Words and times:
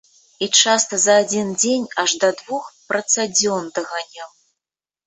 І 0.45 0.47
часта 0.61 0.99
за 1.03 1.17
адзін 1.25 1.51
дзень 1.61 1.85
аж 2.05 2.17
да 2.25 2.33
двух 2.41 2.65
працадзён 2.89 3.73
даганяў! 3.79 4.29